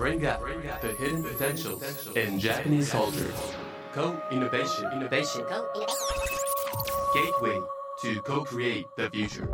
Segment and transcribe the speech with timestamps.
[0.00, 0.40] bring out
[0.80, 1.82] the hidden potentials
[2.16, 3.30] in Japanese culture.
[3.92, 4.86] Co-innovation.
[4.94, 5.44] Innovation.
[7.12, 7.58] Gateway
[8.00, 9.46] to co-create the future.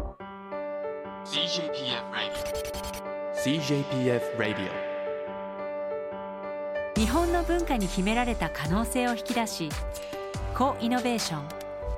[1.25, 2.45] CJPF Radio.
[3.35, 4.71] CJPF Radio.
[6.95, 9.69] 日本の文化に秘められた可能性を引き出し
[10.55, 11.49] コイノベーション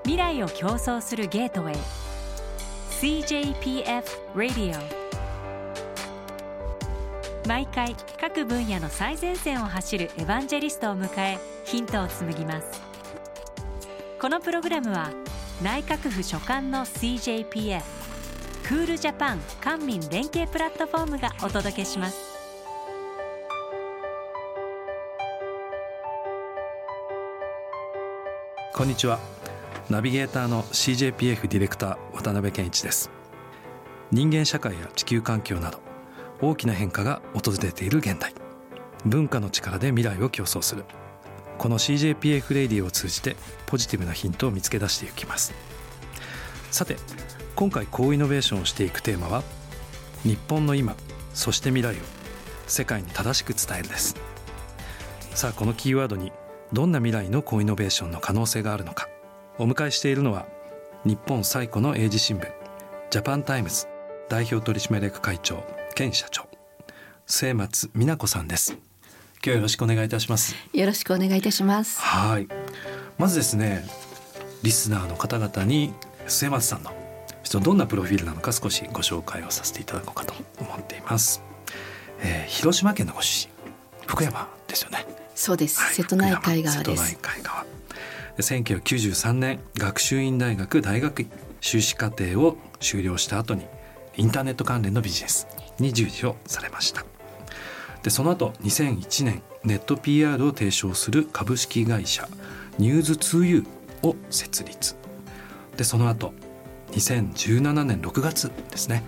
[0.05, 1.77] 未来を競争するゲートウェイ
[3.23, 4.05] CJPF
[4.35, 4.98] Radio
[7.49, 12.83] 毎回各分野の最前線を走るエヴァンジェリストを迎えヒントを紡ぎます。
[14.21, 15.11] このプログラムは
[15.63, 17.81] 内閣府所管の CJPF
[18.65, 22.19] クールジャパン官民連携プラットフォームがお届けします。
[28.75, 29.19] こんにちは。
[29.89, 33.11] ナビゲーターの CJPF ディレクター渡辺健一です。
[34.13, 35.88] 人間社会や地球環境など
[36.41, 38.35] 大きな変化が訪れている現代。
[39.05, 40.85] 文化の力で未来を競争する。
[41.59, 45.53] この CJPF レディを通じてポジティブなヒントを見つけ出していきます。
[46.71, 46.97] さて
[47.57, 49.43] 今回高イノベーションをしていくテーマは
[50.23, 50.95] 日本の今
[51.35, 51.99] そして未来を
[52.67, 54.15] 世界に正しく伝えるです。
[55.35, 56.33] さあこのキーワードに
[56.73, 59.09] どんな未来の高イノベーションの可能性があるのか。
[59.59, 60.47] お迎えしているのは
[61.05, 62.49] 日本最古の英字新聞
[63.11, 63.87] ジャパンタイムズ
[64.29, 65.65] 代表取締役会長
[65.99, 66.47] 兼社長
[67.27, 68.71] 末松美奈子さんです。
[68.75, 68.81] 今
[69.43, 70.55] 日よろしくお願いいたします。
[70.73, 72.01] よろしくお願いいたします。
[72.01, 72.47] はい。
[73.19, 73.85] まずですね
[74.63, 75.93] リスナーの方々に
[76.29, 76.93] 末松さんの
[77.61, 81.43] どんなプロフィールなのか少しご紹介をさせていただこうかと思っています、
[82.21, 85.05] えー、広島県のご出身福山ですよね。
[85.35, 87.09] そうです、はい、瀬戸内海側です。
[87.09, 87.67] 瀬戸内海側。
[88.39, 93.67] 1993年学習院大学大学院修士課程を修了した後に
[94.17, 97.05] インターネット関連のビジネスに従事をされました。
[98.03, 102.29] でその後2001年ネット PR を提唱する株式会社
[102.79, 103.67] ニューズ 2U
[104.03, 104.97] を設立。
[105.77, 106.33] でその後
[106.93, 109.03] 2017年6月ですね、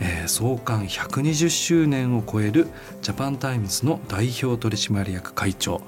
[0.00, 2.68] えー、創刊120周年を超える
[3.02, 5.82] ジャパンタイムズの代表取締役会長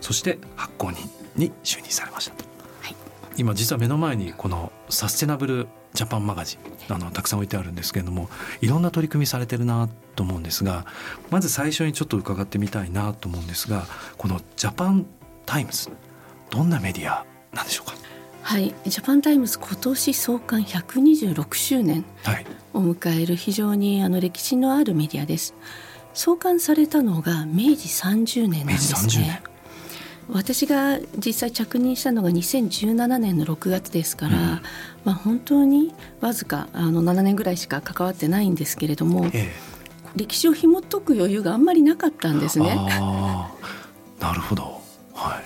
[0.00, 2.34] そして発行人に就任されました、
[2.82, 2.96] はい、
[3.36, 8.28] 今実は目の前にこのサステナブルジャパンマガジンあのたくさん置いてあるんですけれども
[8.60, 10.86] いろんな取り組みされてるなと思うんですが
[11.30, 13.84] まず最初にちょっと伺ってみたいなと思うんですが
[14.16, 15.06] このジャパン
[15.44, 15.90] タイムズ
[16.50, 17.96] どんなメディアなんでしょうか？
[18.42, 18.72] はい。
[18.86, 22.04] ジャパンタイムズ今年創刊126周年
[22.72, 25.54] を迎える非常にあの歴史のあるメディアです
[26.14, 29.42] 創刊されたのが明治30年なんですね
[30.30, 34.60] 私が実際着任したのが2017年の6月ですから、うん、
[35.04, 39.52] まあ、本当にわずかあの7年ぐらいしか関わってないんですけれども、ええ、
[40.16, 42.76] 歴史を紐解く余裕があんまりなかったんですね。
[44.20, 44.80] なるほど、
[45.14, 45.44] はい、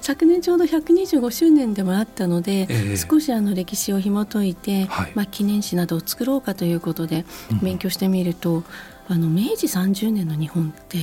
[0.00, 7.26] 昨年ちょうど125周年でもあったので、え少しあの歴史を紐解いて、はい、まあ、記念誌などを作ろうかということで
[7.62, 8.64] 勉強してみると、うん
[9.08, 10.98] あの明治30年の日本って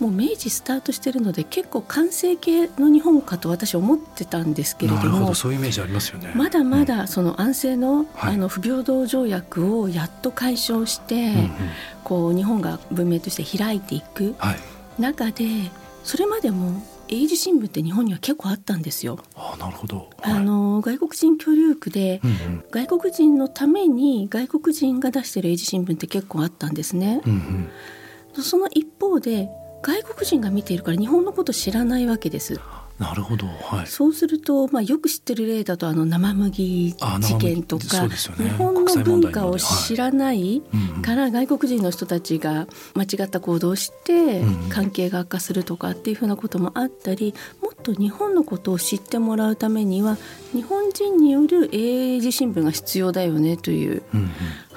[0.00, 6.32] もう明治スタートしてるので結構完成形の日本かと私は思ってたんですけれどもそういうイメージありますよね。
[6.34, 11.32] まだまだその安政の,、あの不平等条約をやっと解消して、
[12.02, 14.34] こう日本が文明として開いていく
[14.98, 15.44] 中で
[16.02, 19.18] それまでも英字新聞って日本には結構あったんですよ。
[19.34, 27.20] あなるほど、はい、あの外国人居留区で、うんうん、外国人のために外国人が出してる英字新聞って結構あったんですね。
[27.26, 27.68] うん
[28.36, 29.48] うん、その一方で
[29.82, 32.60] 外国人が見ているから日本のこと知らないわけです。
[32.98, 40.62] なるほど、はい、そうすると、まあ、よく知ってる例だとあの生麦事件とか、ね、日本の文化を知らない
[41.02, 50.16] から外国人の人たちが間違った行動をして関係が悪化するとかっていうふうなこともあったりもっと日本のことを知ってもらうためには
[50.52, 54.02] 日本人による英字新聞が必要だよねという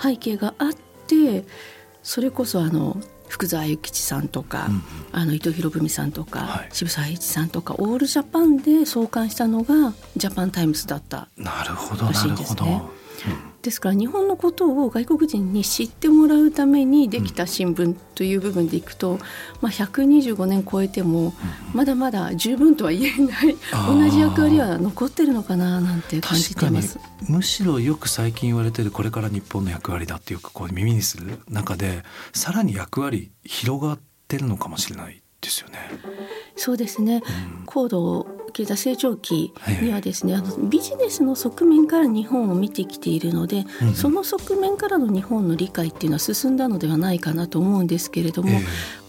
[0.02, 0.74] 背景があっ
[1.06, 1.46] て
[2.02, 12.82] それこそあの福沢諭吉さんとか、うん、あの伊藤博文さんとか、はい、渋沢栄一さんとかオールジャパンで創刊したのがジャパンタイムズだったらしいんですね。
[13.68, 19.20] ですから日本のことを外国人に知ってもらうためにできた新聞という部分でいくと、
[19.60, 21.34] まあ、125年超えても
[21.74, 26.98] まだまだ十分とは言えない同じ役割は残ってるのかななんて感じてます。
[27.28, 32.04] むしろよく最近言われてるこれから日本の役割だってよくこう耳にする中で
[32.34, 34.00] さらに役割広がっ
[34.30, 35.78] てるのかもしれないですよね。
[36.56, 37.22] そうですね、
[37.60, 48.66] うん、高度経済成長期にはですね、はい、あのビジネスの側面から日本を見てきているので、うん、その側面からの日本の理解っていうのは進んだのではないかなと思うんですけれども、えー、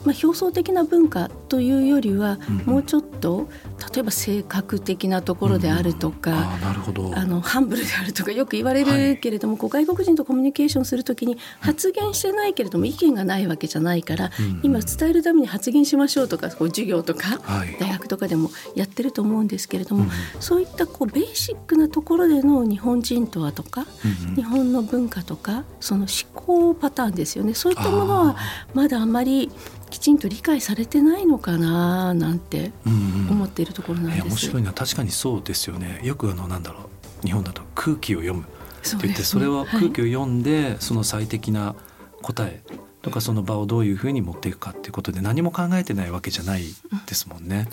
[0.09, 3.47] まあ、表層的な文化というよりは、もうちょっと
[3.93, 7.13] 例えば性格的なところであるとか、あなるほど。
[7.15, 14.31] あのハンブルであるとかよく言われるけれども、はい、こう外国人とコミュニケーションするときに発言してないけれども意見がないわけじゃないから、
[14.63, 17.39] 今伝えるために発言しましょうとかこう授業とか、
[17.79, 20.11] 大学とかでもやってると思うんですけれども、
[20.41, 23.85] そういったこうベーシックなところでの日本人とはとか、
[24.35, 27.53] 日本の文化とかその思考パターンですよね。
[27.53, 28.37] そういったものは
[28.73, 29.51] まだあまり
[29.89, 32.73] きちんと理解されてないのかななんて
[33.31, 34.73] 思っているところなんです、うんうん、面白いな。
[34.73, 36.01] 確かにそうですよね。
[36.03, 36.81] よくあのなんだろ
[37.25, 37.27] う。
[37.27, 38.45] 日本だと空気を読むっ
[39.01, 41.75] て言ってそ,、れは空気を読んで、その最適な
[42.23, 42.63] 答え
[43.03, 46.63] とかその場をどういうふうに持っていくかっていうことで何も考えてないわけじゃない
[47.07, 47.69] ですもんね。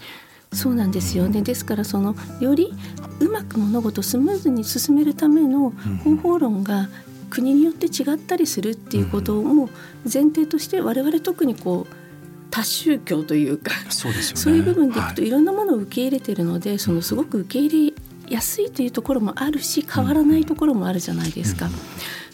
[0.53, 1.27] そうなんですよ。
[1.27, 2.73] ね、ですからそのより
[3.19, 5.71] うまく物事をスムーズに進めるための
[6.03, 6.89] 方法論が
[7.29, 9.69] 国によって違ったりするっていうことも
[10.03, 12.04] 前提として我々特にこう
[12.51, 15.29] 多宗教というかそうですよ、ね、そういう部分でいくとい。
[15.29, 17.93] ろんなものを受け入れてるので、はい、そのすごく受け入れ
[18.29, 21.69] やすいというところもあるし変わらないところもあるじゃないですか。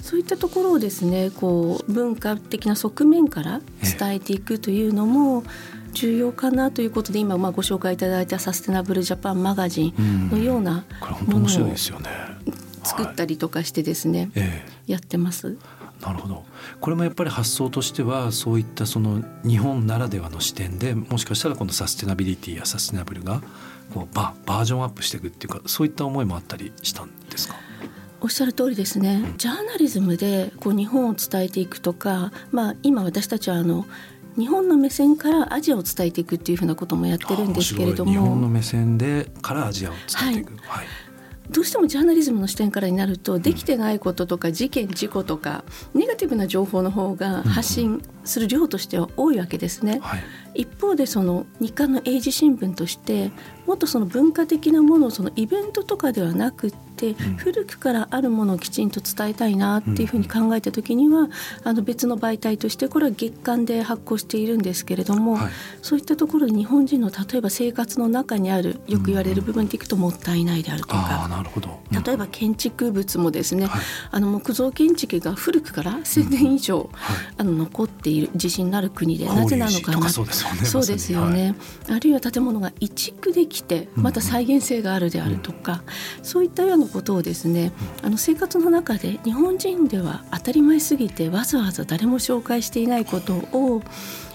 [0.02, 5.44] そういったところをですねこう文化的な側面から伝えていくというのも
[5.94, 10.86] 重要かなということで今まあご紹介いただいたサステナブルジャパンマガジンのような
[11.28, 11.50] ものを
[12.84, 14.32] 作ったりとかしてですね、
[14.88, 15.58] やってます。
[16.02, 16.44] なるほど。
[16.80, 23.42] これもやっぱり発想としてはそういったその日本ならではの視点でもしかしたらこのサステナビリティやサステナブルが
[23.94, 27.56] こうババージョンアップしていくっていうかそういった思いもあったりしたんですか？
[28.20, 33.86] おっしゃる通りですね、ジャーナリズムでこう日本を伝えていくとか、まあ、今私たちはあの
[34.38, 38.12] 日本の目線からアジアを伝えていくっていうふうなこともやってるんですけれども。
[38.12, 40.88] 日本の目線でからアジアを伝えていく、はい、はい
[41.52, 50.00] どうしてもジャーナリズムの視点からになるとできてないこととか事件事故とかネガティブな情報の方が発信する量としては多いわけですね。
[50.02, 50.18] は
[50.56, 53.32] い、一方でその日刊の英字新聞として
[53.68, 56.78] もっとその文化的なものをそのイベントとかではなくて、
[57.38, 61.30] 古くからあるものをきちんと伝えたいなっていうふうに考えた時には、
[61.64, 65.52] あの別の媒体としてこれは月間で発行しているんですけれども、はい、
[65.82, 71.80] そういったところで日本人の例えば生活の中にあるよく言われる部分でいくともったいないであるとか、なるほど。
[71.92, 73.82] 例えば建築物もですね、はい、
[74.12, 76.90] あの木造建築が古くから1,000年以上、
[77.38, 81.56] あの残っている地震のある国でなぜなのかなそうですよねそうですよね、
[81.90, 85.84] あるいは建物が移築できてまた再現性があるであるとか、
[86.24, 87.72] そういったようなことをですね
[88.04, 93.82] あの生活の中で日本人では当たり前すぎてわざわざ誰も紹介していないことを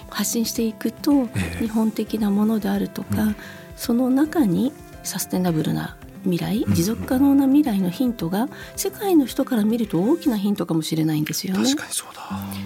[0.09, 1.27] 発信していくと、
[1.59, 3.35] 日本的なものであるとか、
[3.75, 4.71] その中に
[5.03, 11.63] サステナブルな未来持続可能な未来のヒントが世界の人から見ると大きなヒントかもしれないんですよね。
[11.63, 12.21] 確かにそうだ、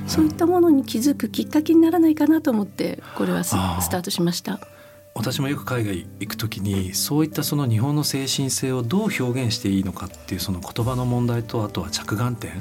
[0.08, 3.52] そういったものに気づくきっかけにならないかなと思ってこれはス
[3.90, 4.60] タートしました。
[5.22, 12.54] 私もよく海外行く時にそういったその日本の精神性をどう表現していいのかっていうその言葉の問題とあとは着眼点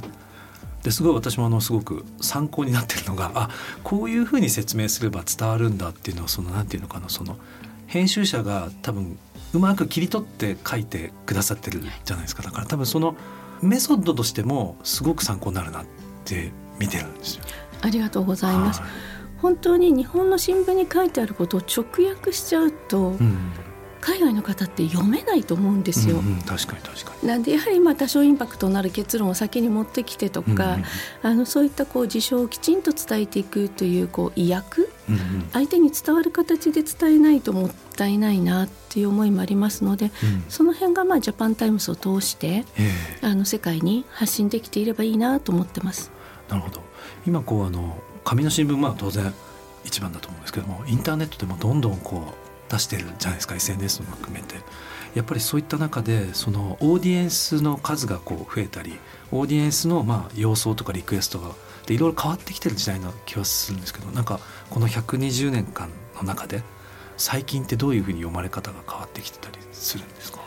[0.82, 3.50] ですごい私もあのすごく参考になってるのがあ
[3.82, 7.38] こういうふうに説明すれば伝わるんだっていうのをそのなんていうのかなその
[7.86, 9.18] 編集者が多分
[9.54, 13.16] うまく切り取って書いてくださってるじゃないですかだから多分その
[13.62, 15.86] メソッドとしてもすごく参考になるなっ
[16.26, 17.44] て見てるんですよ。
[17.82, 18.82] ありがとうございます。
[19.42, 23.52] 本当に日本の新聞に書いてあることを直訳しちゃうと、うん、
[24.00, 26.18] 海外の方って読めないと思うんですよ。
[26.18, 27.28] うんうん、確かに確かに。
[27.28, 30.84] なんでやはりまあ多少インパクトのある結論を先に持ってきてとか、うんうん、
[31.22, 42.64] あのそういったこう事象をきちんと伝えていくというこう意訳、うんうん、相手に伝わる形で伝えないともったいないなっていう思いもありますので、うん、その辺がまあジャパンタイムズを通して、
[43.20, 46.10] あの世界に発信できていればいいなと思ってます。
[46.48, 46.82] なるほど。
[47.26, 49.32] 今こうあの紙の新聞まあ当然
[49.84, 54.56] 一番だと思うんですけどもインターネットでもどんどんこう出してるじゃないですか SNS も含めて。
[55.14, 58.96] やっぱりそういった中でそのオーディエンスの数がこう増えたり
[59.32, 61.50] オーディエンスのまあ様相とかリクエストが
[61.86, 64.38] でいろいろ変わってきてる時代な気はするんですけどなんか
[64.70, 66.62] この120年間の中で
[67.16, 70.39] 最近ってどういうふうに読まれ方が変わってきてたりするんですか？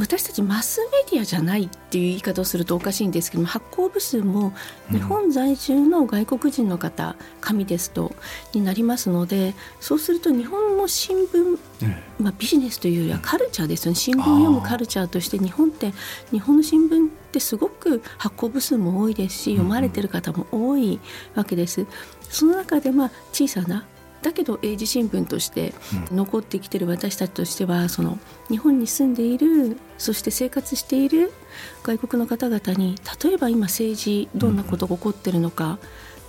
[0.00, 4.54] 私たちマスメディアじゃないっていう言い方をするとおかしいんですけども発行部数も
[4.90, 8.12] 日本在住の外国人の方、紙ですと
[8.54, 11.58] になりますのでそうすると日本の新聞、
[12.18, 13.96] まあ、ビジネスというよりはカルチャーですよね。
[13.96, 15.92] 新聞を読むカルチャーとして日本って
[16.30, 20.98] 日本の新聞ってすごく発行部数も多いですし読まれてる方も多い
[21.34, 21.86] わけです。
[22.22, 23.84] その中でまあ小さな
[24.22, 25.72] だけど英字新聞として
[26.12, 31.32] 残ってきてる私たちとしてはその日本に住んでいるそして生活している
[31.82, 35.78] 外国の方々に例えば今政治どんなことが起こってるのか、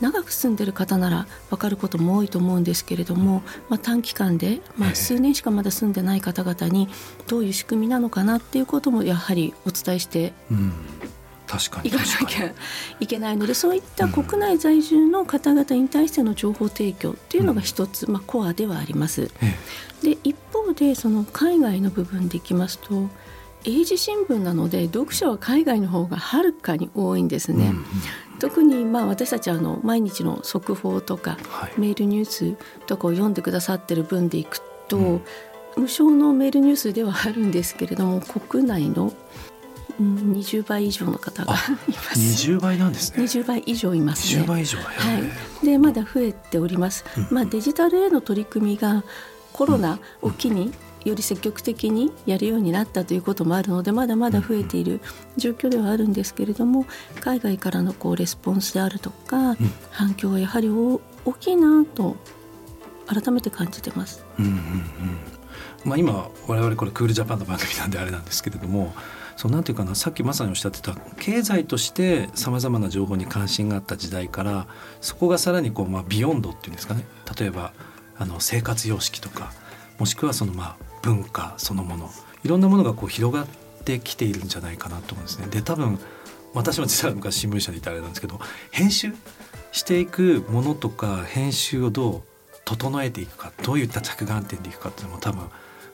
[0.01, 6.89] 長く住んでる方なら分かることも多いと思うんですけれども、まあ、短期間で、まあ、数年しかまだ住んでない方々に
[7.27, 10.33] どういう仕組みなのかなっていうこともやはりお伝えして
[11.51, 12.53] 確かにいかなきゃ
[13.01, 19.29] いけないのでそういった国内在住の方々に対しての情報提供っていうのが一つ、まあ、コアではあります。
[20.01, 23.09] で一方でその海外の部分でいきますと
[23.65, 27.65] 英字新聞なので読者は海外の方がはるかに多いんですね。
[27.65, 27.85] うんうん、
[28.39, 32.55] 特にまあ私たちはあの毎日の速報とか、はい、メールニュース
[32.87, 35.21] とかを読んでくださってる分でいくと、うん、
[35.75, 39.13] 無償のメールニュースではあるんですけれども国内の
[40.01, 42.19] 20倍以上の方がいます。
[42.19, 43.23] 20倍なんですね。
[43.23, 44.43] 20倍以上いますね。
[44.43, 44.83] 20倍以上は
[45.63, 45.65] い。
[45.65, 49.03] でまだ増えております、うん、まあデジタルへの取り組みが
[49.53, 50.73] コロナを機に
[51.05, 55.01] より積極的にやるようになったということもあるのでまだまだ増えている
[55.35, 56.85] 状況ではあるんですけれども
[57.19, 59.55] 海外からのこうレスポンスであるとか、
[59.89, 60.99] 反響はやはり大
[61.39, 62.17] きいなと
[63.07, 64.23] 改めて感じてます。
[64.39, 64.61] うんうんうん。
[65.83, 68.93] まあ、今我々これクールジャパンの番組なんであれなんですけれども
[69.41, 74.67] そうなんていうかなさっきまさにおっしゃってた経済としてさまざまな情報に関心があった時代から
[75.01, 77.07] そこがさらにこう、まあ、ビヨンドっていうんですかね
[77.39, 77.73] 例えば
[78.19, 79.51] あの生活様式とか
[79.97, 82.11] もしくはそのまあ文化そのもの
[82.43, 83.47] いろんなものがこう広がっ
[83.83, 85.47] てきているんじゃないかなと思うんですね。
[85.47, 85.97] で多分
[86.53, 89.11] 私も実は昔新聞社にいたあれなんですけど編集
[89.71, 92.21] していくものとか編集をどう
[92.63, 95.49] 整えていくかどういった着眼点でいくかっていうのも多分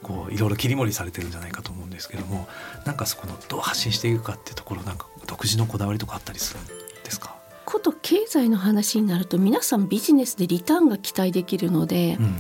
[0.07, 2.47] こういろいろ切り盛りされてるんじゃないかと思うんですけども
[2.85, 6.65] なんかそこのどう発信していくかっていうところなんか独自のこだわりとかあったりするん
[7.03, 7.35] ですか？
[7.65, 12.33] こと経済の話になると皆さんビジネスでリターンが期待できるので、うんうん、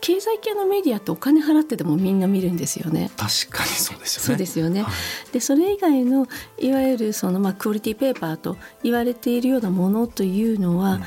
[0.00, 3.10] 経済系のメディアってお金払ってでもみんな見るんですよね。
[3.18, 4.26] 確かにそうですよね。
[4.28, 4.82] そうですよね。
[4.82, 6.26] はい、でそれ以外の
[6.58, 11.02] いわゆるそのまあクオリティペーパーと言われているようなものというのは、うん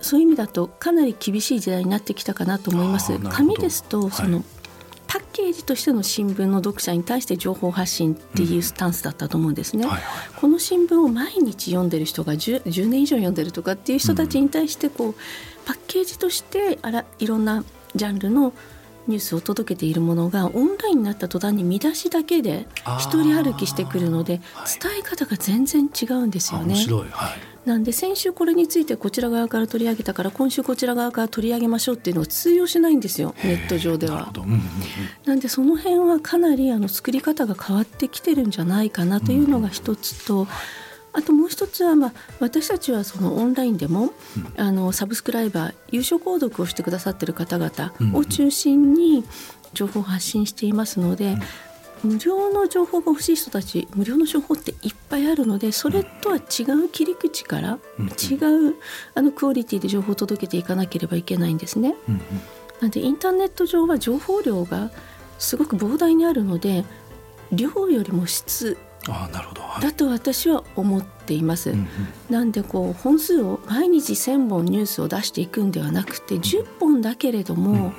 [0.00, 3.18] そういう意味だとかなり厳しい時代になってきたかなと思います。
[3.18, 4.44] 紙ですとその、はい、
[5.06, 9.84] パッケージとしての新聞の読者に対して情報発信っていうスタンスだったと思うんですね。
[9.84, 9.90] うん。
[9.90, 15.14] はいはい、この新聞を毎日読んでる人が 10, 10, 年以上読んでるとかっていう人たちに対してこう、
[15.64, 17.64] パッケージとしてあらいろんな
[17.94, 18.52] ジャンルの
[19.08, 22.66] ニュースを届けているものがオンラインになった途端に見出しだけで
[22.98, 24.40] 一人歩きしてくるので
[24.80, 26.74] 伝え方が全然違うんですよね。
[26.74, 34.32] はい、なんで先週これについてこちら側から取り上げたから今週こちら側から取り上げましょうっていうのは通用しないんですよネット上では。
[35.26, 40.48] なんでその辺はかなりあの作り方が変わってきてるんじゃないかなというのが一つと。
[41.12, 44.12] あともう一つは、まあ、私たちはそのオンラインでも、うん、
[44.56, 49.24] あのサブスクライバー優勝購読をしてくださってる方々を中心に
[49.72, 51.40] 情報を発信していますので、うん、
[52.04, 58.76] 無料の情報が欲しい人たち無料の情報っていっぱいあるのでそれとは違う切り口から、うん、違う
[59.14, 61.94] あのクオリティで情報を届けていかなければいけないんですね。
[62.80, 64.90] なんでインターネット上は情報量が
[65.38, 66.84] すごく膨大にあるので
[67.50, 68.78] 量よりも質
[69.08, 71.70] あなるほど、はい、だと私は思っています。
[71.70, 71.88] うんうん、
[72.30, 77.92] なんでこう本数を毎日1,000本ニュースを出していくんではなくて10本だけれども、うんうん、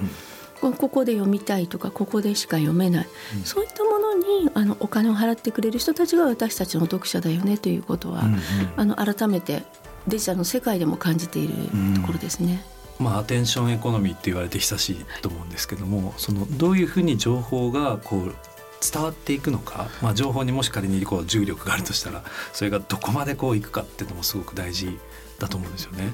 [0.59, 8.39] ここで読みたいとかここでしか読めない、うん、そういったものにあのお金を払ってくれる人たちが私たちの読者だよねということは、うんうん、
[8.75, 9.63] あの改めて
[10.07, 11.53] デジタルの世界でも感じている
[11.95, 12.63] ところですね。
[12.99, 18.35] まあ、アテンションエコノミーって言われて久しいと思うんですけどもそのどういうふうに情報がこう
[18.81, 24.99] 伝わっていくのか、まあ、情報にもし仮にこう重力があるとしたらそれがどこまでこういくかっていうのもすごく大事
[25.39, 26.13] だと思うんですよね。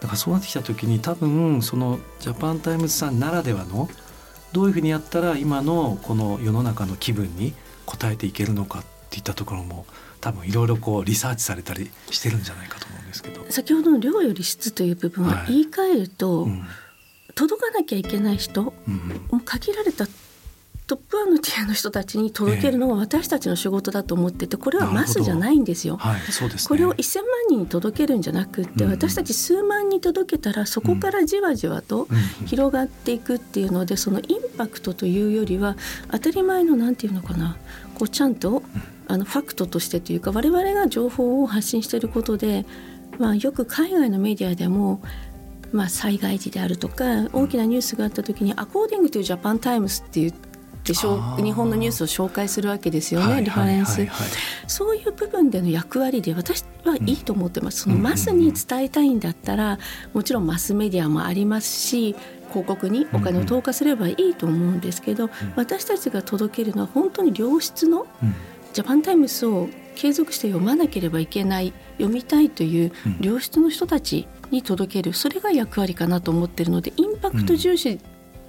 [0.00, 3.88] だからそうなってきた時に多分そのジャパンタイムズさんならではの
[4.52, 7.54] どういうふうにやったら今のこの世の中の気分に
[7.86, 9.86] 応えていけるのかっていったところも
[10.20, 13.44] 多分いろいろこうリサーチされたりしてるんじゃないかと思うんですけど。
[13.50, 16.66] 先ほどの量より質という部分は言い換えると、はいうん、
[17.34, 18.96] 届かなきゃいけない人、うん、
[19.30, 20.06] もう限られた
[20.86, 25.96] トップ1のティアの人たちに届けるのが私たちの仕事だと思っててこれはマスじゃないんですよ。
[25.96, 32.08] はいすね、これを1,000万人に届けるんじゃなくって、うん、私たち数万人届けたらそこからじわじわと
[32.46, 34.26] 広がっていくっていうのでそのイン
[34.56, 35.76] パクトというよりは
[36.10, 37.56] 当たり前のなんていうのかな
[37.94, 38.62] こうちゃんと
[39.08, 42.66] あのファクトとしてというか我々が情報を発信していることで、
[43.18, 45.00] まあ、よく海外のメディアでも
[45.72, 50.32] まあ、災害時であるとか大きなニュースがあった時に「アコーディングというジャパンタイムス」っていう
[50.86, 54.06] でしょ日本のニュースを紹介するわけですよね、リファレンス、
[54.68, 59.78] そういう部分での役割で私はいいと思ってます、そのマスに伝えたいんだったら
[60.14, 62.14] もちろんマスメディアもありますし
[62.50, 68.06] 広告にお金を投下すればいいと思うんですけど、私たちが届けるのは本当に良質の、
[68.72, 77.98] ジャパンタイムスを継続して読まなければいけない読みたいという良質の人たちに届ける、それが役割かなと思ってるのでインパクト重視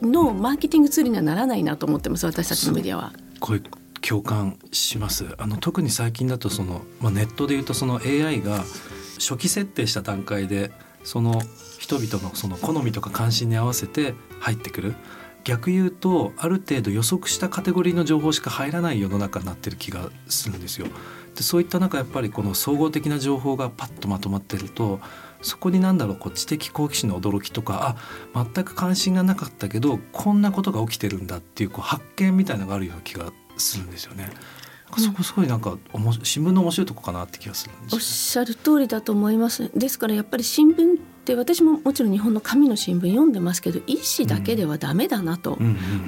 [0.01, 3.13] のマーケティングツールにはならないなと思ってます私たちのメディアは。
[3.39, 3.61] これ
[4.01, 8.63] 共感しますあの特に最近だとその、まあ、ネットでいうとその AI が
[9.19, 10.71] 初期設定した段階で
[11.03, 11.41] その
[11.79, 14.95] 人々のその好みとか関心に合わせて入ってくる
[15.43, 20.87] 逆言うとある程度予測したカテゴリーの情報しか入らない世の中になってる気がするんですよ。
[21.35, 24.99] でそういった中やっぱりこの総合的な情報がパッとまとまってると
[25.41, 27.95] そこに何だろうこう知的好奇心の驚きとか
[28.33, 34.29] あ全く関心がなかったけどこんなことが起きてるんだっていうこう発見みたいなのがあるような気がするんですよね。
[34.97, 39.69] そこすごいなんかおも新聞の面白いとこかなって気がするんです、おっしゃる通りだと思います。
[39.75, 45.57] ですからやっぱり新聞って私ももちろん日本の紙の新聞読んでますけど一紙だけではダメだなと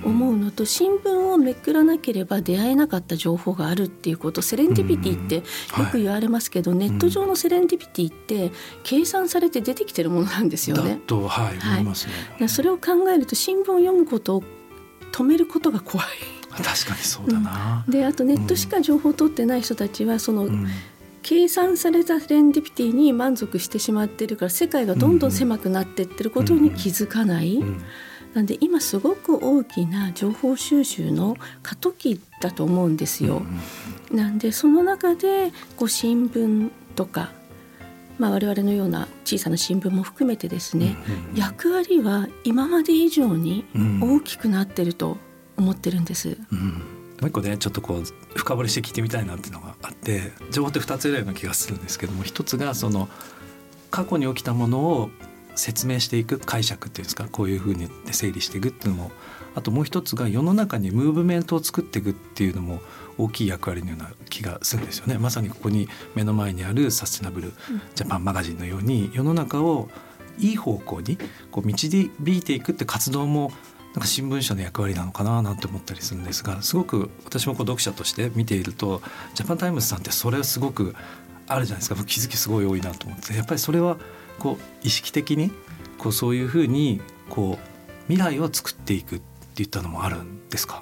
[0.05, 5.43] 思うのと新聞をめくらなければ出会えなかった情報があるっていうことセレンディピティってよ
[5.91, 8.51] く言われますけど、ネット上のセレンディピティって
[8.83, 11.01] 計算されて出てきてるものなんですよね。
[11.05, 11.79] とはい、は
[12.39, 14.43] い、それを考えると新聞を読むことを
[15.11, 16.07] 止めることが怖い。
[16.49, 20.67] 確かにそうだな、うん、であとネットしか情報を取ってない人たちはその、うん、
[21.29, 27.63] 計算されたセレンディピティに満足してしまってるから世界がどんどん狭くなっていってることに気づかない。
[28.33, 33.43] なんで今すごく大きな情報収集の過渡期だと思うんですよ。
[34.11, 37.31] なんでその中でこう新聞とか
[38.17, 40.97] まあ、我々のような小さな新聞も含めてですね、
[41.35, 43.65] 役割は今まで以上に
[44.01, 45.17] 大きくなってると
[45.57, 46.39] 思ってるんです。
[46.51, 46.79] うん、も
[47.21, 48.03] う一個ねちょっとこう
[48.35, 53.07] 深掘りして聞いてみたいなっていうのがあって情報って2つぐらいの気がするんですけども一つがその
[53.91, 55.09] 過去に起きたものを
[55.55, 59.11] 説明していく解釈っていうんですかこういうふうに整理していくっていうのも
[59.55, 62.81] あともう一つが世の中にムーブメントを作っていくっていうのも
[63.17, 65.17] 大きい役割のような気がするんですよね。
[65.17, 67.51] まさにここに目の前にあるサステナブル
[67.95, 69.89] ジャパンマガジンのように世の中を
[70.37, 71.17] いい方向に
[71.51, 73.51] こう導いていくって活動も
[73.99, 79.01] なんか新聞社の役割なのかななんて思ったりするんですがすごく私もこう読者として見ていると
[79.33, 80.95] ジャパンタイムズさんってそれはすごく
[81.49, 82.01] あるじゃないですか。
[82.05, 83.97] 気づきすごい多いなと思ってやっぱりそれは
[84.39, 85.51] こう意識的に
[85.97, 89.21] こうそういうふうにこう未来を作っていくっ
[89.53, 90.81] ていったのもあるんですか？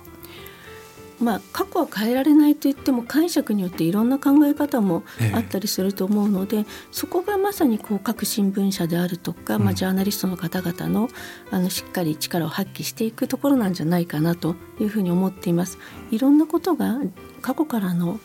[1.20, 5.04] まあ、過去は変えられないといっても解釈によっていろんな考え方も
[5.34, 11.10] あったりすると思うので、ええ、そこがまさにこう各新聞社であるとか、まあ、ジャーナリストの方々の
[11.50, 15.80] あのしっかり力を発揮していくところなんじゃないかなというふうに思っています。
[16.12, 17.00] いろんなことが
[17.42, 18.20] 過去からの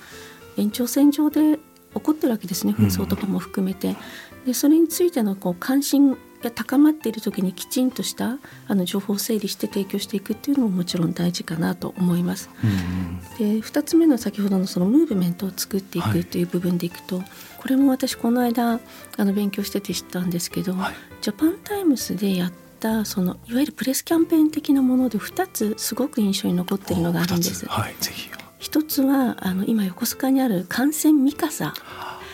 [0.58, 1.58] 延長線上で
[1.94, 3.96] 起こってるわけですね紛争とかも含めて。
[4.44, 12.50] でそれについてのこう関心が高まっている時にきちんとしたあの情報を整理して提供していくっていうのももちろん大事かなと思います。
[12.62, 17.26] うん、で2つ目の先ほどのそのムーブメントを作っていくという部分でいくと、はい、
[17.58, 18.80] これも私この間
[19.16, 27.66] あの勉強してて知ったんですけど、はい、ジャパンタイムズでやったそのいわゆるプレスキャンペーン的なもので2つすごく印象に残っているのがあるんです。
[27.66, 28.28] はい、ぜひ
[28.58, 31.74] 一つはあの今横須賀にある戦艦三笠。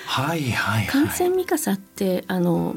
[0.06, 2.76] はいはい、はい、戦艦三笠ってあの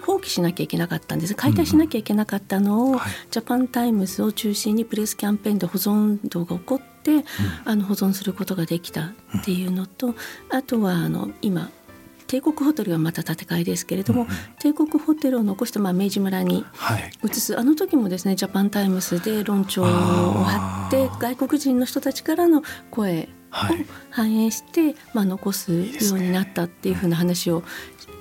[0.00, 1.34] 放棄しなきゃいけなかったんです。
[1.34, 7.24] 解体しなきゃいけなかったのを、うんはい、ジャパンタイムズを中心にプレスキャンペーンで保存運動が起こって、うん、
[7.64, 9.06] あの保存することができた
[9.38, 10.14] っていうのと、うん、
[10.50, 11.70] あとはあの今
[12.30, 14.28] 帝国ホテルはまた建て替えですけれども、うん、
[14.60, 16.64] 帝国ホテルを残したまあ明治村に
[17.24, 23.56] 移す、はい、あの時もですねジャパンタイムズで論調を張って外国人の人たちからの声を
[24.10, 25.84] 反映して、まあ、残すよ
[26.14, 27.64] うになったっていうふうな話を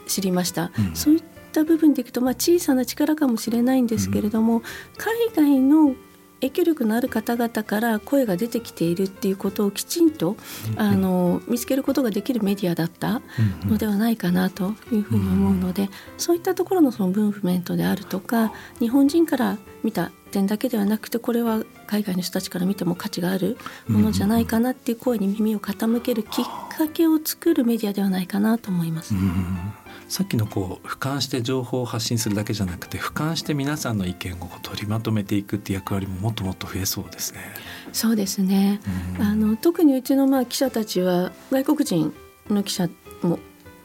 [0.08, 0.72] 知りました。
[0.78, 4.62] いいね、そういった部分でいくと、まあ、小さな力かもしれないんですけれども、うん、
[4.98, 5.96] 海外の
[6.42, 10.38] 影響力のある方々から声が出てきているっていうことをきちんと、
[10.78, 13.22] あの見つけることができるメディアだった
[13.66, 23.58] のではないかなというふうに思うので、そういったところのそのムーブメントであるとか日本人から見た点だけではなくてこれは海外の人たちから見ても価値がある
[23.88, 29.14] ものじゃないかなっていう声に耳を傾けるきっかけを作るメディアではないかなと思います。
[30.10, 37.40] さっきのこう俯瞰して情報を発信するだけじゃなくて俯瞰して皆さんの意見を取りまとめていくっていう役割ももっともっと増えそうですね。
[37.94, 38.82] そうですね。
[39.20, 42.14] あの特にうちのまあ記者たちは外国人
[42.50, 42.90] の記者
[43.22, 43.38] も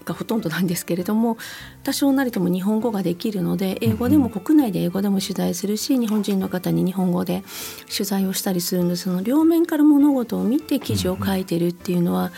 [0.06, 1.36] がほとんどなんですけれども
[1.82, 7.42] 多少なりとも日本語ができるので英語でも国内で英語でも取材するし日本人の方に日本語で
[7.90, 12.32] 取材をしたりするのでその両面から物事を見て記事を書いてるっていうのは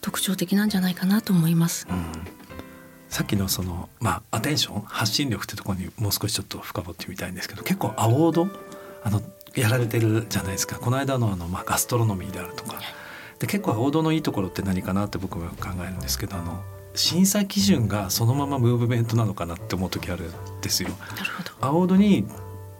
[0.00, 1.86] 特徴的なんじゃないかなと思います。
[1.88, 2.41] うん
[3.12, 8.48] さっきのそのまあアテンション発信力ってところにもう少しちょっと深掘ってみたいんですけど結構アワード
[9.04, 9.20] あの
[9.54, 10.78] やられてるじゃないですか。
[10.78, 12.80] この間のあの、まあ、ガストロノミーであるとか。
[13.38, 16.62] で結構王道のいいところって何かなって僕は考えるんですけどあの
[16.94, 20.88] 審査基準がそのままムーブメントなのかなって思う時あるんですよ。
[20.88, 21.50] なるほど。
[21.60, 22.24] 青戸に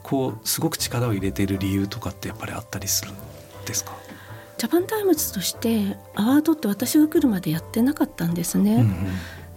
[0.02, 3.14] こうすごく力を入れている理由とかってやっぱりあったりするん
[3.66, 3.92] ですか？
[4.56, 8.76] ジャパンタイムズとしてアワードって私が来るまでやってなかったんですね。
[8.76, 8.96] うんうん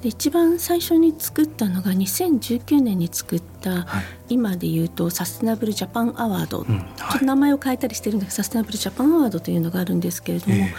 [0.06, 10.74] で一番最初に作ったのが2019年に作った、はい、今で言うとサステナブルジャパンアワード、うんはい、ちょっと名前を変えたりしてるんですけどサステナブルジャパンアワードというのがあるんですけれども、えー、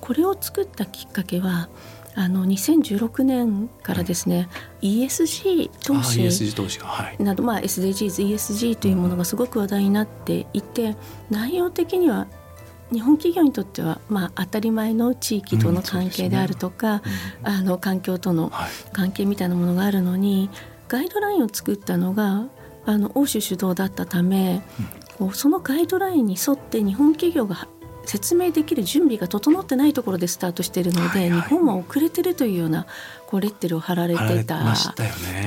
[0.00, 1.68] これを作ったきっかけは
[2.16, 4.48] あの2016年からですね、
[4.82, 6.22] うん、ESG 投資
[7.22, 10.96] など、まあ、SDGs、ESG というものがすごく話題になっていて
[11.30, 12.26] 内容的には
[12.92, 17.00] 日本企業にとっては、まあ、当たり前の地域との関係であるとか、うん。
[17.00, 17.02] ね、
[17.42, 18.52] あの環境との
[18.92, 22.46] 関係みたいなものがあるのに、はい、ガイドラインを作ったのが
[22.84, 24.62] あの欧州主導だったため、
[25.18, 27.68] うん、そのガイドラインに沿って日本企業が
[28.06, 32.86] 説明できる準備が整ってないところでスタートしているので、はいはい、日本は遅れてるというような
[33.26, 34.74] こうレッテルを貼られてた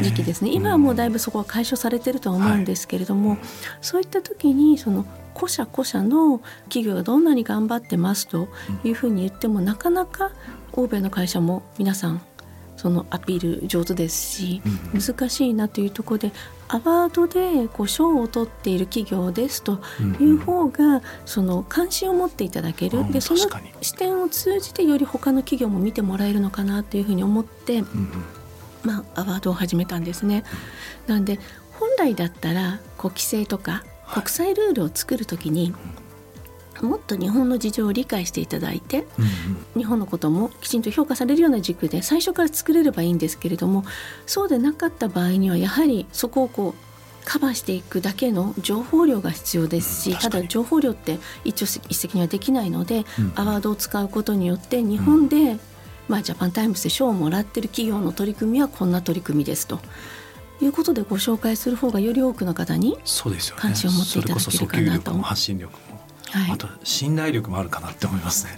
[0.01, 3.39] 時期ですね、ね、今はもうだいぶそこは解消されてるとは思うんですけれども、はい、
[3.81, 8.49] そういった時にその個社個社の企業がどんなに頑張ってますと
[8.83, 10.31] いうふうに言っても、なかなか
[10.73, 12.21] 欧米の会社も皆さん
[12.77, 14.61] そのアピール上手ですし、
[14.93, 16.31] 難しいなというところで
[16.69, 19.81] アワードでこう賞を取っている企業ですと
[20.19, 23.39] いう方がその関心を持っていただける、でその
[23.81, 27.83] 視点を通じてより他の企業も見てもらえるのかなというふうに思って、
[28.83, 30.45] まあ、アワードを始めたんですね。
[31.05, 31.37] なんで
[31.79, 35.73] 本来だったらこう規制とか国際ルールを作るときに、
[36.81, 39.05] もっと日本の事情を理解していただいて、うん
[39.75, 43.83] うん、日本のこともきちんと評価されるような軸で最初から作れればいいんですけれども
[44.25, 46.89] そうでなかった場合にはやはりそこをこう
[47.25, 55.59] カバーしていくだけの情報量が必要ですし、うん、ただ情報量って一朝一夕にはできないので、うん、アワードを使うことによって日本で、うん、
[56.07, 59.79] まあ、ジャパンタイムズで賞をもらってる企業の取り組みはこんな取り組みですと。
[60.61, 62.97] いうことでご紹介する方がより多くの方に
[63.55, 65.13] 関心を持っていただけるかなと。
[65.13, 65.99] ね、発信力も、
[66.31, 68.55] はい、あと信頼力もあるかなって思いますね。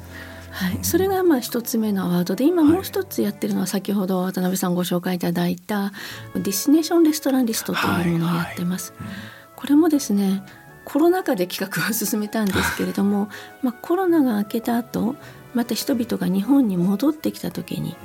[0.52, 5.94] はい、それがまあ一つ目のアワードで今もう一つやってるのは先ほど渡辺さんご紹介いただいた
[6.36, 8.94] Destination Restaurant List というものをやってます。
[8.98, 9.08] はい。
[9.08, 9.18] はい、
[9.56, 10.44] これもですね
[10.84, 13.30] コロナ禍で企画を進めたんですけれども、
[13.62, 15.16] まあ、コロナが明けた後
[15.54, 17.96] また人々が日本に戻ってきた時に、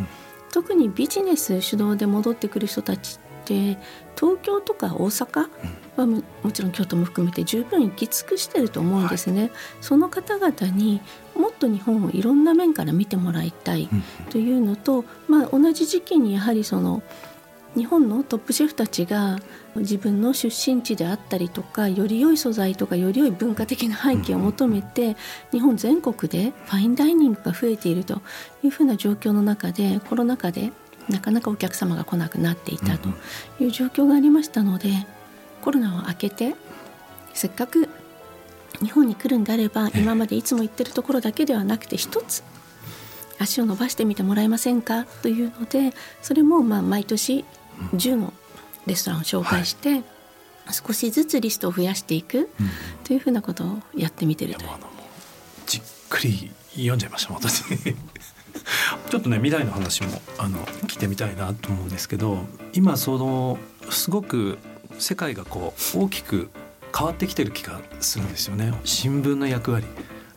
[0.53, 3.79] 特にビジネス主導で戻ってくる人たちで
[4.19, 5.49] 東京とか大阪
[5.97, 11.01] はもちろん京都も含めて十分行き尽くしてると思うんですね、はい、その方々に
[11.35, 13.89] もっと日本をいろんな面から見てもらいたい
[14.31, 17.03] というのと、まあ、同じ時期にやはりその
[17.77, 19.39] 日本のトップシェフたちが
[19.77, 25.15] 自分の出身地であったりとかより良い素材とかより良い文化的な背景を求めて
[25.53, 28.23] 日本全国でファインダイニングが増えていると
[28.65, 30.73] いうふうな状況の中でコロナ禍で
[31.09, 33.09] なかなかお客様が来なくなっていたと
[33.61, 35.07] いう状況がありましたので、
[35.63, 36.55] コロナを明けて
[37.35, 37.89] せっかく
[38.81, 42.43] 日本に来るんであれば今までいつも行ってるところだけではなくて一つ
[43.39, 45.05] 足を伸ばしてみてもらえませんか？
[45.23, 45.93] というので
[46.23, 47.45] それもまあ毎年
[47.95, 48.33] 10の
[48.87, 50.03] レストランを紹介して、
[50.71, 52.49] 少しずつリストを増やしていく
[53.05, 54.71] というふうなことをやってみてるという。
[55.67, 57.65] じっくり読んじゃいました私
[59.11, 62.39] ちょっとね未来の話もあの聞いてみたいなと思うんですけど
[62.73, 63.59] 今その
[63.91, 64.59] すごく
[64.99, 66.51] 世界がこう大きく
[66.97, 69.87] 変わってきてる気がするんですよね新聞の役割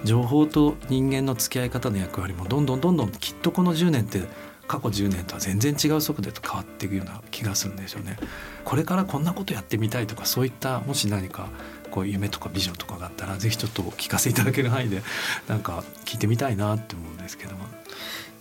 [0.04, 4.24] 情報と人間の付き合い方の役割もどんどんどんどんきっとこの10年って
[4.68, 8.18] 過去10年とは全然違う速度と変わっていくような気がするんですよね。
[8.64, 11.50] これからこんなことやってみたいとかそういったもし何か
[11.90, 15.02] こう夢とかビジョンとかがあったらぜひちょっとお聞かせいただける範囲で
[15.48, 17.66] なんか聞いてみたいなって思うんですけども。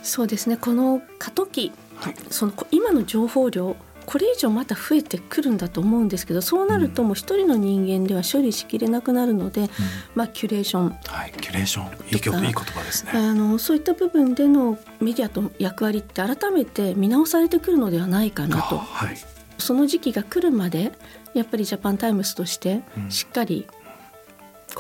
[0.03, 0.57] そうですね。
[0.57, 3.77] この過渡期、はい、その今の情報量
[4.09, 9.69] これ以上また増えてくるんだと思うんですけどそうなるともう一人の人間では処理しきれなくなるので、うん、
[10.15, 11.85] まあ、キュレーション、はい、キュレーション。
[12.11, 13.13] いい曲いい言葉ですね。
[13.13, 19.17] あのそういった部分でのメディアと役割って改めて見直されてくるのではないかなと、はい、
[19.59, 20.93] その時期が来るまで
[21.35, 23.79] やっぱりジャパンタイムスとしてしっかり、うん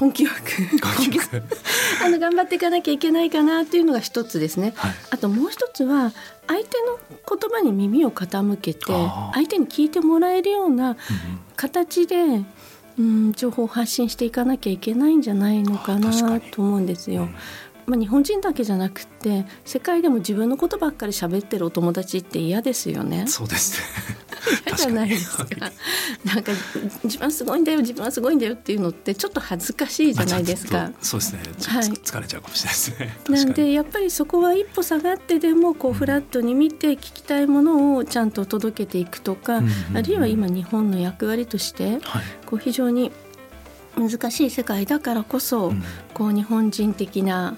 [0.00, 1.42] 根気よく。
[2.04, 6.12] あの頑張っていかなきゃいけないかなというのが一つですね、はい、あともう一つは
[6.46, 8.84] 相手の言葉に耳を傾けて
[9.32, 10.96] 相手に聞いてもらえるような
[11.56, 12.44] 形で、
[12.98, 17.28] うん、情報を発信していかなきゃいけないんじゃないのかなと思うんですよ。
[17.88, 23.26] まあ、日本人だけじゃなくて世界でも自分のことばっかり喋ってるお友達って嫌ですよね。
[23.26, 24.18] そうですね
[24.66, 25.46] 嫌じゃないですか。
[26.24, 26.52] なんか
[27.02, 30.92] 自分すごいんだよ自分はすごいんだよっていうのってちょっと恥ずかしいじゃないですか。
[31.00, 31.40] そうですね。
[31.66, 33.16] はい、疲れちゃうかもしれないですね。
[33.30, 39.62] なんでやっぱりそこは一歩下がってでもこうフラットに見て聞きたいものをちゃんと届けていくとか、
[39.94, 42.00] あるいは今日本の役割として、
[42.44, 43.10] こう非常に
[43.96, 45.72] 難しい世界だからこそ、
[46.12, 47.56] こう日本人的な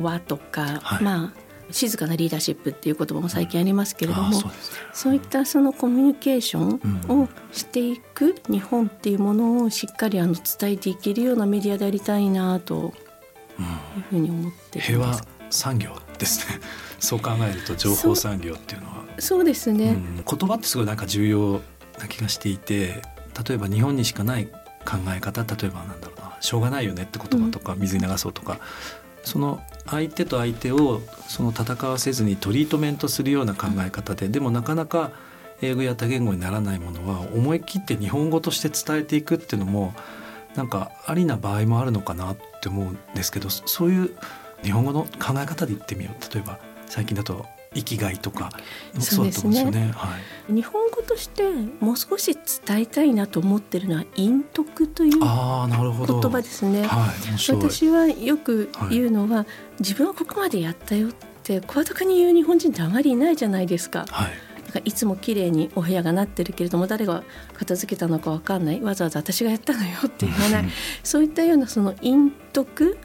[0.00, 4.56] 和とか、まあ静かなリーダーシップっていう言葉も最近ありますけれども、そうね、
[4.92, 12.92] そういったそのコミュニケーションをしていく日本っていうものをしっかりあの伝えていけるようなメディアでありたいなと
[13.96, 16.60] いうふうに思って平和産業ですね。
[17.00, 19.02] そう考えると情報産業っていうのは。
[19.18, 21.60] そうですね、うん、言葉ってすごいなんか重要
[21.98, 23.02] な気がしていて
[23.46, 28.58] 例えば日本にしかない考え方例えばなんだろうなしょうがないよねって言葉とか、水に流そうとか
[29.22, 35.12] その相手と相手をその戦わせずにトリートメントするような考え方ででもなかなか
[35.60, 39.94] 英語や多言語にならないものは思い切って日本語として伝えていくっていうのも
[40.54, 44.10] なんかありな場合もあるのかなって思うんですけどそういう
[44.62, 46.34] 日本語の考え方で言ってみよう。
[46.34, 48.50] 例えば最近だと生きがいとか
[48.98, 49.92] そうですね、ね。
[49.94, 50.18] は
[50.50, 51.42] い、日本語として
[51.80, 64.06] もう少し伝えたいなと思ってるのは陰徳という言葉ですね、はい、私はよく言うのは、はい、自分はここまでやったよって声高に言う日本人ってあまりいないじゃないですか。
[64.08, 64.30] はい。
[64.84, 68.80] いつも綺麗にお部屋がなってるけれども誰が片付けたのか分かんない。
[68.80, 70.64] わざわざ私がやったのよって言わない。
[71.02, 72.96] そういったようなその陰徳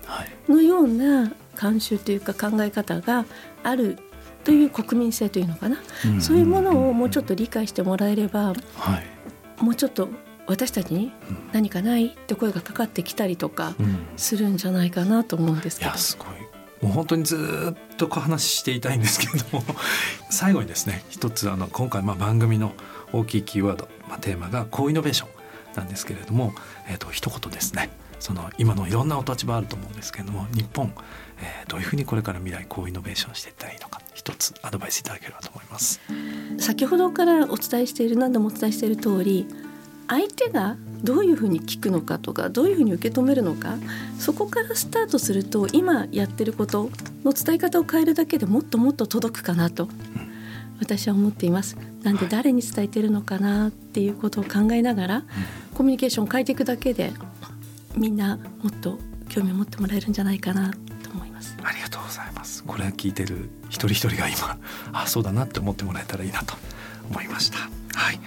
[0.48, 3.26] のような慣習というか考え方が
[3.64, 3.98] ある
[4.44, 9.02] という国民性というのかな、うん、そういうものをもうちょっと理解してもらえれば、は
[9.60, 10.08] い、もうちょっと
[10.46, 11.12] 私たちに
[11.52, 13.76] 何かないって声がかかってきたりとか
[14.16, 15.92] するんじゃないかなと思うんですけど。
[15.92, 19.64] いやすごいもう本当にずっとお話ししていたいんですけれども
[20.30, 22.74] 最後にですね一つあの今回まあ番組の
[23.14, 25.30] 大きいキーワード、まあ、テーマが高イノベーション
[25.76, 26.54] なんですけれども、
[26.88, 27.90] えー、と一言ですね。
[28.20, 30.92] その今のいろんなお立場あると思うんですけれども日本、
[31.40, 36.02] えー、どういうふうにこれから未来高イノベーションしていったらいいのか一つアドバイスいただければと思います。
[36.58, 39.48] 先ほどからお伝えしている何度もお伝えしている通り
[40.08, 43.78] 相手がどういうふうに聞くのかとかどういうふうに受け止めるのか
[44.18, 46.90] そこからスタートすると今やってること
[47.24, 49.90] の伝え方を変えるだけでもっともっと届くかなと、
[50.80, 51.78] 私は思っています。
[52.04, 55.24] なんで誰に伝えてるのかなっていうことを考えながら、
[55.74, 57.12] コミュニケーションを変えていくだけで
[57.96, 58.98] みんなもっと
[59.30, 60.72] 興味を持ってもらえるんじゃないかな
[61.04, 61.58] と思います。
[61.64, 62.64] ありがとうございます。
[62.64, 64.58] これ聞いてる一人一人が今
[64.94, 66.56] あそうだなって思ってもらえたらいいなと
[67.10, 67.58] 思いました。
[67.94, 68.20] はい。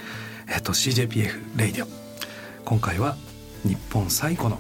[0.50, 1.88] えっ、ー、と CJPF Radio。
[2.64, 3.16] 今回は
[3.64, 4.58] 日本最古の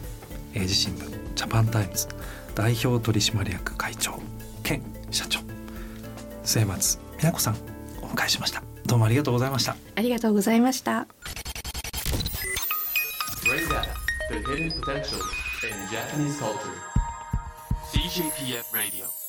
[0.54, 2.08] 英字新聞ジャパンタイムズ
[2.54, 4.20] 代表取締役会長
[4.62, 5.40] 兼社長。
[6.44, 7.56] 末松弥奈子さん
[8.02, 8.62] お迎えしました。
[8.86, 9.76] どうもありがとうございました。
[9.96, 11.06] ありがとうございました。
[14.30, 15.18] The hidden potential
[15.66, 16.90] in Japanese culture.
[17.92, 19.19] CJPF Radio